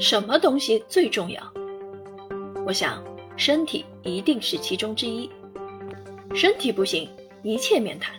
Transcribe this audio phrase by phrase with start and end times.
[0.00, 1.52] 什么东西最重要？
[2.64, 3.04] 我想，
[3.36, 5.28] 身体一定是其中之一。
[6.36, 7.10] 身体不行，
[7.42, 8.16] 一切免谈。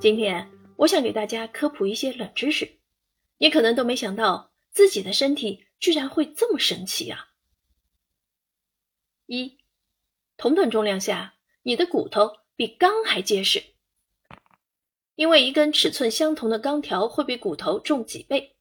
[0.00, 2.78] 今天，我想给大家科普一些冷知识，
[3.38, 7.30] 你可能都没想到自己的身体居然会这么神奇啊！
[9.26, 9.58] 一，
[10.36, 11.34] 同等重量下，
[11.64, 13.60] 你的骨头比钢还结实，
[15.16, 18.54] 因为一根尺寸相同的钢条会比骨头重几倍。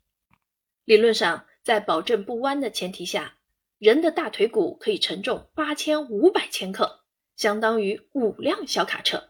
[0.86, 1.46] 理论上。
[1.70, 3.38] 在保证不弯的前提下，
[3.78, 7.06] 人的大腿骨可以承重八千五百千克，
[7.36, 9.30] 相当于五辆小卡车。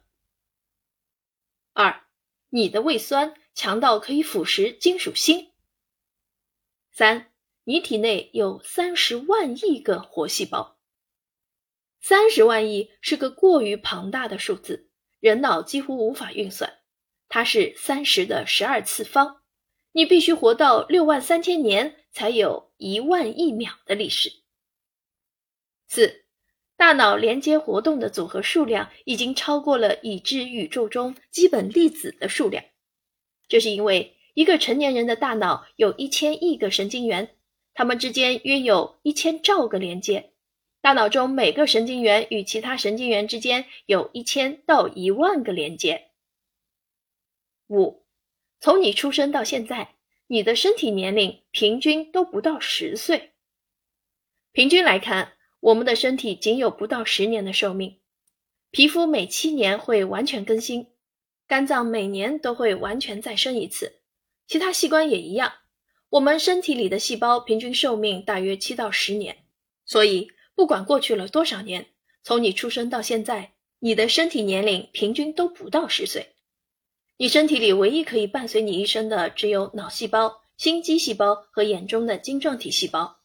[1.73, 2.05] 二，
[2.47, 5.51] 你的胃酸强到可以腐蚀金属锌。
[6.93, 7.33] 三，
[7.65, 10.79] 你体内有三十万亿个活细胞。
[11.99, 16.79] 三十万亿是个过于庞大的数字，人脑几乎无法运算，
[17.27, 19.38] 它是三十的十二次方。
[19.99, 21.97] 你必须活到六万三千年。
[22.11, 24.31] 才有一万亿秒的历史。
[25.87, 26.25] 四，
[26.75, 32.65] 大脑连接活动的组合数量已经超过了已知宇宙中基本粒子的数量。
[33.47, 37.35] 这是因为一个成年人的大脑有一千亿个神经元，
[37.75, 40.31] 它们之间约有一千兆个连接。
[40.81, 46.09] 大脑中每个神经元与其他神经元之间有一千到一万个连接。
[47.67, 48.03] 五，
[48.59, 49.95] 从你出生到现在。
[50.31, 53.31] 你的身体年龄平均都不到十岁。
[54.51, 57.97] 平均来看，我们的身体仅有不到十年的寿命。
[58.69, 60.85] 皮肤每七年会完全更新，
[61.47, 64.01] 肝脏每年都会完全再生一次，
[64.45, 65.51] 其他器官也一样。
[66.11, 69.37] 我们身体里的细胞平均寿命大约七到十年。
[69.83, 71.87] 所以，不管过去了多少年，
[72.21, 76.35] 从你出生到现在，你的身体年龄平均都不到十岁。
[77.21, 83.19] 你身体里唯一可以伴随你一生的，只有脑细胞、心肌细胞和眼中的晶状体细胞。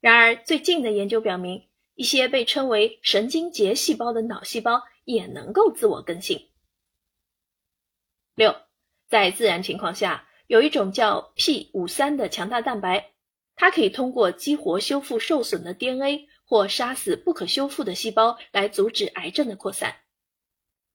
[0.00, 6.48] 然而，最近的研究表明，一些被称为神经节细胞的脑细胞也能够自我更新。
[8.36, 8.56] 六，
[9.06, 13.12] 在自然情况下，有一种叫 P 五三的强大蛋白，
[13.54, 19.94] 它可以通过激活修复受损的 DNA 或杀死不可修复的细胞来阻止癌症的扩散。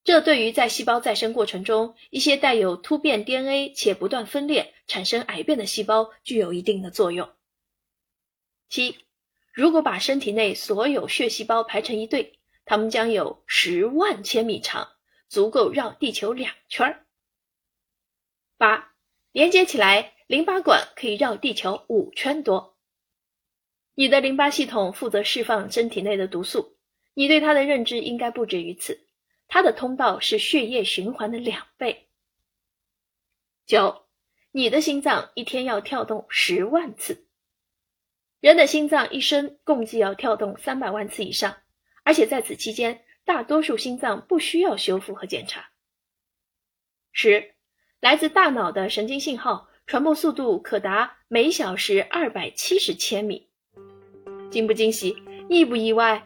[0.09, 7.29] 这对于在细胞再生过程中一些带有突变 DNA 且不断分裂产生癌变的细胞具有一定的作用。
[8.69, 9.05] 七，
[9.53, 14.93] 如果把身体内所有血细胞排成一队，它们将有十万千米长，
[15.27, 17.05] 足够绕地球两圈。
[18.57, 18.95] 八，
[19.31, 22.75] 连接起来，淋巴管可以绕地球五圈多。
[23.93, 26.79] 你的淋巴系统负责释放身体内的毒素，
[27.13, 29.05] 你对它的认知应该不止于此。
[29.49, 32.07] 它的通道是血液循环的两倍。
[33.65, 34.05] 九，
[34.51, 37.25] 你的心脏一天要跳动十万次。
[38.39, 41.57] 人的心脏一生共计要跳动三百万次以上，
[42.03, 45.71] 而且在此期间，大多数心脏不需要修复和检查。
[47.11, 47.55] 十，
[47.99, 53.49] 来自大脑的神经信号传播速度可达每小时二百七十千米。
[54.51, 55.15] 惊不惊喜？
[55.49, 56.23] 意不意外？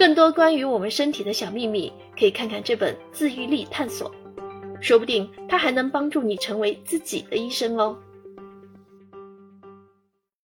[0.00, 4.10] 更多关于我们身体的小秘密，可以看看这本《自愈力探索》，
[4.80, 7.94] 说不定它还能帮助你成为自己的医生哦。